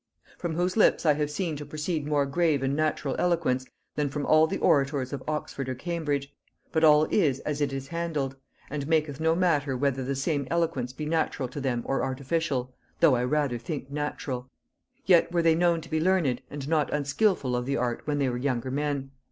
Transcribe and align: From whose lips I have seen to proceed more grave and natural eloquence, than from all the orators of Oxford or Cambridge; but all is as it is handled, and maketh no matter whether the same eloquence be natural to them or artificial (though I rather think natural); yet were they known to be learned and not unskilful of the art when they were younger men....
From 0.39 0.55
whose 0.55 0.75
lips 0.75 1.05
I 1.05 1.13
have 1.13 1.29
seen 1.29 1.55
to 1.57 1.63
proceed 1.63 2.07
more 2.07 2.25
grave 2.25 2.63
and 2.63 2.75
natural 2.75 3.15
eloquence, 3.19 3.67
than 3.93 4.09
from 4.09 4.25
all 4.25 4.47
the 4.47 4.57
orators 4.57 5.13
of 5.13 5.21
Oxford 5.27 5.69
or 5.69 5.75
Cambridge; 5.75 6.33
but 6.71 6.83
all 6.83 7.03
is 7.11 7.37
as 7.41 7.61
it 7.61 7.71
is 7.71 7.89
handled, 7.89 8.35
and 8.71 8.87
maketh 8.87 9.19
no 9.19 9.35
matter 9.35 9.77
whether 9.77 10.03
the 10.03 10.15
same 10.15 10.47
eloquence 10.49 10.91
be 10.91 11.05
natural 11.05 11.47
to 11.49 11.61
them 11.61 11.83
or 11.85 12.01
artificial 12.03 12.73
(though 12.99 13.15
I 13.15 13.23
rather 13.23 13.59
think 13.59 13.91
natural); 13.91 14.49
yet 15.05 15.31
were 15.31 15.43
they 15.43 15.53
known 15.53 15.81
to 15.81 15.89
be 15.91 16.01
learned 16.01 16.41
and 16.49 16.67
not 16.67 16.91
unskilful 16.91 17.55
of 17.55 17.67
the 17.67 17.77
art 17.77 18.01
when 18.05 18.17
they 18.17 18.27
were 18.27 18.37
younger 18.39 18.71
men.... 18.71 19.11